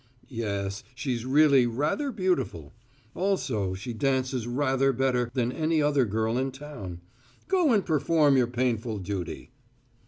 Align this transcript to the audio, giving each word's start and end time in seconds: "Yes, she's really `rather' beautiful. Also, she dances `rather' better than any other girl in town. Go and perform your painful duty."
"Yes, 0.31 0.83
she's 0.95 1.27
really 1.27 1.67
`rather' 1.67 2.11
beautiful. 2.15 2.73
Also, 3.13 3.75
she 3.75 3.93
dances 3.93 4.47
`rather' 4.47 4.97
better 4.97 5.29
than 5.35 5.51
any 5.51 5.79
other 5.79 6.05
girl 6.05 6.39
in 6.39 6.51
town. 6.51 7.01
Go 7.47 7.71
and 7.71 7.85
perform 7.85 8.35
your 8.35 8.47
painful 8.47 8.97
duty." 8.97 9.51